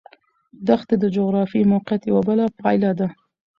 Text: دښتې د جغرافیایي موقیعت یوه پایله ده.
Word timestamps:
دښتې 0.67 0.95
د 0.99 1.05
جغرافیایي 1.15 1.69
موقیعت 1.73 2.01
یوه 2.09 2.21
پایله 2.61 2.91
ده. 2.99 3.07